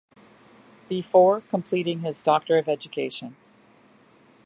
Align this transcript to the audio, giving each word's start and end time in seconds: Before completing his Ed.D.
Before 0.89 1.41
completing 1.41 1.99
his 1.99 2.27
Ed.D. 2.27 3.33